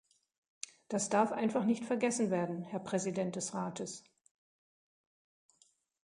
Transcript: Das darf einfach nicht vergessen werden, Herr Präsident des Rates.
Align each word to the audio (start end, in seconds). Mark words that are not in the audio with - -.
Das 0.87 1.09
darf 1.09 1.31
einfach 1.31 1.63
nicht 1.63 1.85
vergessen 1.85 2.31
werden, 2.31 2.63
Herr 2.63 2.79
Präsident 2.79 3.35
des 3.35 3.53
Rates. 3.53 4.03